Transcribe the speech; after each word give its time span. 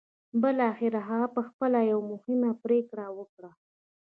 بالاخره 0.41 0.99
هغه 1.09 1.27
پخپله 1.35 1.79
یوه 1.91 2.03
مهمه 2.13 2.51
پرېکړه 2.63 3.05
وکړه 3.17 3.51